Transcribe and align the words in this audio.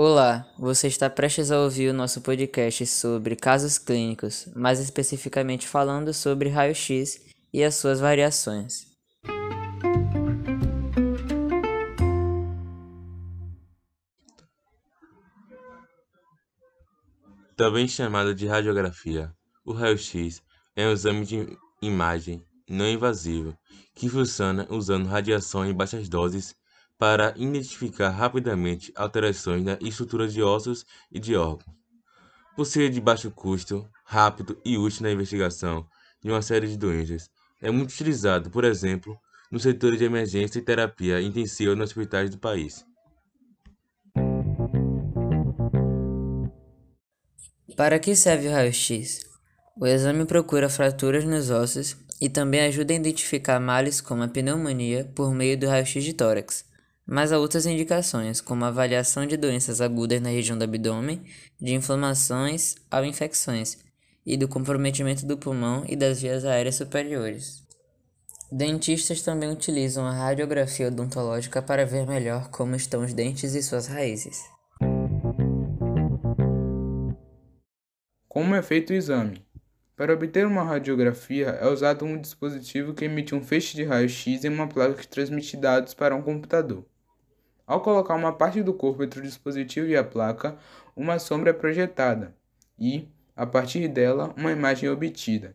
Olá, 0.00 0.48
você 0.56 0.86
está 0.86 1.10
prestes 1.10 1.50
a 1.50 1.58
ouvir 1.58 1.90
o 1.90 1.92
nosso 1.92 2.20
podcast 2.20 2.86
sobre 2.86 3.34
casos 3.34 3.78
clínicos, 3.78 4.48
mais 4.54 4.78
especificamente 4.78 5.66
falando 5.66 6.14
sobre 6.14 6.48
raio-x 6.48 7.20
e 7.52 7.64
as 7.64 7.74
suas 7.74 7.98
variações. 7.98 8.86
Também 17.56 17.88
chamado 17.88 18.32
de 18.36 18.46
radiografia, 18.46 19.32
o 19.64 19.72
raio-x 19.72 20.40
é 20.76 20.86
um 20.86 20.92
exame 20.92 21.26
de 21.26 21.58
imagem 21.82 22.40
não 22.70 22.88
invasivo 22.88 23.52
que 23.96 24.08
funciona 24.08 24.64
usando 24.70 25.08
radiação 25.08 25.66
em 25.66 25.74
baixas 25.74 26.08
doses 26.08 26.54
para 26.98 27.32
identificar 27.36 28.10
rapidamente 28.10 28.92
alterações 28.96 29.62
na 29.62 29.78
estrutura 29.80 30.26
de 30.26 30.42
ossos 30.42 30.84
e 31.12 31.20
de 31.20 31.36
órgãos. 31.36 31.72
Por 32.56 32.64
ser 32.64 32.90
de 32.90 33.00
baixo 33.00 33.30
custo, 33.30 33.88
rápido 34.04 34.60
e 34.64 34.76
útil 34.76 35.04
na 35.04 35.12
investigação 35.12 35.86
de 36.20 36.28
uma 36.28 36.42
série 36.42 36.66
de 36.66 36.76
doenças, 36.76 37.30
é 37.62 37.70
muito 37.70 37.92
utilizado, 37.92 38.50
por 38.50 38.64
exemplo, 38.64 39.16
no 39.48 39.60
setor 39.60 39.96
de 39.96 40.04
emergência 40.04 40.58
e 40.58 40.62
terapia 40.62 41.22
intensiva 41.22 41.76
nos 41.76 41.90
hospitais 41.90 42.30
do 42.30 42.38
país. 42.38 42.84
Para 47.76 48.00
que 48.00 48.16
serve 48.16 48.48
o 48.48 48.50
raio-x? 48.50 49.24
O 49.76 49.86
exame 49.86 50.24
procura 50.24 50.68
fraturas 50.68 51.24
nos 51.24 51.48
ossos 51.48 51.96
e 52.20 52.28
também 52.28 52.62
ajuda 52.62 52.92
a 52.92 52.96
identificar 52.96 53.60
males 53.60 54.00
como 54.00 54.24
a 54.24 54.28
pneumonia 54.28 55.04
por 55.14 55.32
meio 55.32 55.56
do 55.56 55.68
raio-x 55.68 56.02
de 56.02 56.12
tórax 56.12 56.68
mas 57.10 57.32
há 57.32 57.38
outras 57.38 57.64
indicações, 57.64 58.42
como 58.42 58.66
a 58.66 58.68
avaliação 58.68 59.24
de 59.24 59.38
doenças 59.38 59.80
agudas 59.80 60.20
na 60.20 60.28
região 60.28 60.58
do 60.58 60.64
abdômen, 60.64 61.22
de 61.58 61.74
inflamações 61.74 62.74
ao 62.90 63.02
infecções, 63.02 63.78
e 64.26 64.36
do 64.36 64.46
comprometimento 64.46 65.24
do 65.24 65.38
pulmão 65.38 65.84
e 65.88 65.96
das 65.96 66.20
vias 66.20 66.44
aéreas 66.44 66.74
superiores. 66.74 67.66
Dentistas 68.52 69.22
também 69.22 69.50
utilizam 69.50 70.06
a 70.06 70.12
radiografia 70.12 70.88
odontológica 70.88 71.62
para 71.62 71.86
ver 71.86 72.06
melhor 72.06 72.50
como 72.50 72.76
estão 72.76 73.02
os 73.02 73.14
dentes 73.14 73.54
e 73.54 73.62
suas 73.62 73.86
raízes. 73.86 74.44
Como 78.28 78.54
é 78.54 78.60
feito 78.60 78.90
o 78.90 78.94
exame? 78.94 79.42
Para 79.96 80.12
obter 80.12 80.46
uma 80.46 80.62
radiografia, 80.62 81.46
é 81.46 81.66
usado 81.66 82.04
um 82.04 82.20
dispositivo 82.20 82.92
que 82.92 83.06
emite 83.06 83.34
um 83.34 83.42
feixe 83.42 83.74
de 83.74 83.82
raio-x 83.82 84.44
em 84.44 84.50
uma 84.50 84.68
placa 84.68 84.94
que 84.94 85.08
transmite 85.08 85.56
dados 85.56 85.94
para 85.94 86.14
um 86.14 86.22
computador. 86.22 86.84
Ao 87.68 87.82
colocar 87.82 88.14
uma 88.14 88.32
parte 88.32 88.62
do 88.62 88.72
corpo 88.72 89.04
entre 89.04 89.20
o 89.20 89.22
dispositivo 89.22 89.86
e 89.88 89.94
a 89.94 90.02
placa, 90.02 90.56
uma 90.96 91.18
sombra 91.18 91.50
é 91.50 91.52
projetada 91.52 92.34
e, 92.78 93.06
a 93.36 93.44
partir 93.44 93.86
dela, 93.88 94.32
uma 94.38 94.50
imagem 94.50 94.88
é 94.88 94.90
obtida. 94.90 95.54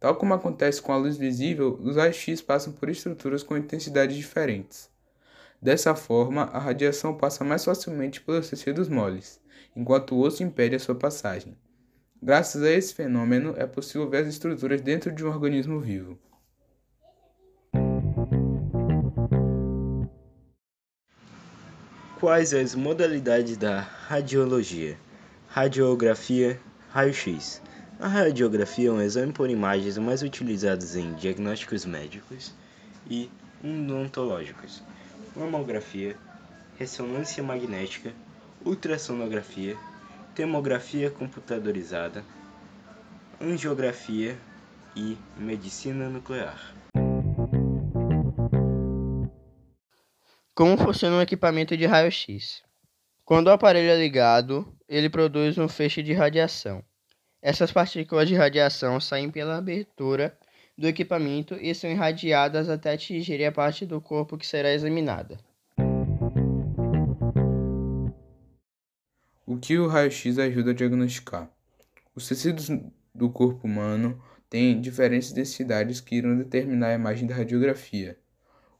Tal 0.00 0.16
como 0.16 0.32
acontece 0.32 0.80
com 0.80 0.90
a 0.90 0.96
luz 0.96 1.18
visível, 1.18 1.78
os 1.82 1.96
raios-x 1.96 2.40
passam 2.40 2.72
por 2.72 2.88
estruturas 2.88 3.42
com 3.42 3.58
intensidades 3.58 4.16
diferentes. 4.16 4.90
Dessa 5.60 5.94
forma, 5.94 6.44
a 6.44 6.58
radiação 6.58 7.14
passa 7.14 7.44
mais 7.44 7.62
facilmente 7.62 8.22
pelos 8.22 8.48
tecidos 8.48 8.88
moles, 8.88 9.38
enquanto 9.76 10.14
o 10.14 10.20
osso 10.20 10.42
impede 10.42 10.76
a 10.76 10.80
sua 10.80 10.94
passagem. 10.94 11.58
Graças 12.22 12.62
a 12.62 12.70
esse 12.70 12.94
fenômeno, 12.94 13.52
é 13.58 13.66
possível 13.66 14.08
ver 14.08 14.22
as 14.22 14.28
estruturas 14.28 14.80
dentro 14.80 15.12
de 15.12 15.22
um 15.22 15.28
organismo 15.28 15.78
vivo. 15.78 16.18
Quais 22.20 22.52
as 22.52 22.74
modalidades 22.74 23.56
da 23.56 23.80
radiologia? 23.80 24.98
Radiografia, 25.48 26.60
raio-x. 26.90 27.62
A 27.98 28.06
radiografia 28.08 28.90
é 28.90 28.92
um 28.92 29.00
exame 29.00 29.32
por 29.32 29.48
imagens 29.48 29.96
mais 29.96 30.20
utilizados 30.20 30.96
em 30.96 31.14
diagnósticos 31.14 31.86
médicos 31.86 32.52
e 33.08 33.30
odontológicos. 33.64 34.82
Mamografia, 35.34 36.14
ressonância 36.78 37.42
magnética, 37.42 38.12
ultrassonografia, 38.66 39.78
tomografia 40.34 41.10
computadorizada, 41.10 42.22
angiografia 43.40 44.36
e 44.94 45.16
medicina 45.38 46.10
nuclear. 46.10 46.74
Como 50.60 50.76
funciona 50.76 51.16
um 51.16 51.22
equipamento 51.22 51.74
de 51.74 51.86
raio-x? 51.86 52.62
Quando 53.24 53.46
o 53.46 53.50
aparelho 53.50 53.88
é 53.88 53.96
ligado, 53.96 54.70
ele 54.86 55.08
produz 55.08 55.56
um 55.56 55.66
feixe 55.66 56.02
de 56.02 56.12
radiação. 56.12 56.84
Essas 57.40 57.72
partículas 57.72 58.28
de 58.28 58.34
radiação 58.34 59.00
saem 59.00 59.30
pela 59.30 59.56
abertura 59.56 60.36
do 60.76 60.86
equipamento 60.86 61.54
e 61.54 61.74
são 61.74 61.90
irradiadas 61.90 62.68
até 62.68 62.92
atingirem 62.92 63.46
a 63.46 63.50
parte 63.52 63.86
do 63.86 64.02
corpo 64.02 64.36
que 64.36 64.46
será 64.46 64.70
examinada. 64.70 65.38
O 69.46 69.56
que 69.56 69.78
o 69.78 69.88
raio-x 69.88 70.38
ajuda 70.38 70.72
a 70.72 70.74
diagnosticar? 70.74 71.50
Os 72.14 72.28
tecidos 72.28 72.68
do 73.14 73.30
corpo 73.30 73.66
humano 73.66 74.22
têm 74.50 74.78
diferentes 74.78 75.32
densidades 75.32 76.02
que 76.02 76.16
irão 76.16 76.36
determinar 76.36 76.88
a 76.88 76.94
imagem 76.94 77.26
da 77.26 77.34
radiografia. 77.34 78.18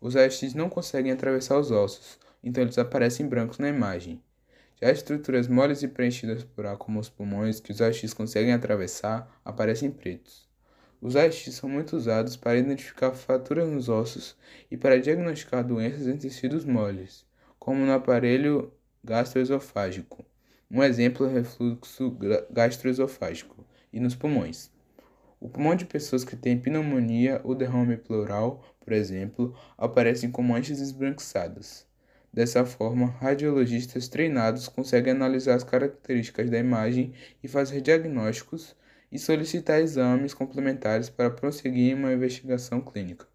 Os 0.00 0.14
raios-x 0.14 0.54
não 0.54 0.70
conseguem 0.70 1.12
atravessar 1.12 1.58
os 1.58 1.70
ossos, 1.70 2.18
então 2.42 2.62
eles 2.62 2.78
aparecem 2.78 3.28
brancos 3.28 3.58
na 3.58 3.68
imagem. 3.68 4.22
Já 4.80 4.90
as 4.90 4.98
estruturas 4.98 5.46
moles 5.46 5.82
e 5.82 5.88
preenchidas 5.88 6.42
por 6.42 6.64
ar, 6.64 6.78
como 6.78 6.98
os 6.98 7.10
pulmões, 7.10 7.60
que 7.60 7.70
os 7.70 7.80
raios-x 7.80 8.14
conseguem 8.14 8.54
atravessar, 8.54 9.30
aparecem 9.44 9.90
pretos. 9.90 10.48
Os 11.02 11.14
raios-x 11.14 11.54
são 11.54 11.68
muito 11.68 11.96
usados 11.96 12.36
para 12.36 12.56
identificar 12.56 13.12
fraturas 13.12 13.68
nos 13.68 13.88
ossos 13.88 14.36
e 14.70 14.76
para 14.76 15.00
diagnosticar 15.00 15.62
doenças 15.62 16.06
em 16.06 16.16
tecidos 16.16 16.64
moles, 16.64 17.26
como 17.58 17.84
no 17.84 17.92
aparelho 17.92 18.72
gastroesofágico. 19.04 20.24
Um 20.70 20.82
exemplo 20.82 21.26
é 21.26 21.28
o 21.28 21.32
refluxo 21.32 22.16
gastroesofágico, 22.50 23.66
e 23.92 24.00
nos 24.00 24.14
pulmões. 24.14 24.70
O 25.40 25.48
pulmão 25.48 25.74
de 25.74 25.86
pessoas 25.86 26.22
que 26.22 26.36
têm 26.36 26.60
pneumonia 26.60 27.40
ou 27.42 27.54
derrame 27.54 27.96
pleural, 27.96 28.62
por 28.78 28.92
exemplo, 28.92 29.56
aparecem 29.78 30.30
com 30.30 30.42
manchas 30.42 30.80
esbranquiçadas. 30.80 31.86
Dessa 32.30 32.64
forma, 32.66 33.06
radiologistas 33.06 34.06
treinados 34.06 34.68
conseguem 34.68 35.14
analisar 35.14 35.54
as 35.54 35.64
características 35.64 36.50
da 36.50 36.58
imagem 36.58 37.14
e 37.42 37.48
fazer 37.48 37.80
diagnósticos 37.80 38.76
e 39.10 39.18
solicitar 39.18 39.80
exames 39.80 40.34
complementares 40.34 41.08
para 41.08 41.30
prosseguir 41.30 41.96
uma 41.96 42.12
investigação 42.12 42.80
clínica. 42.82 43.26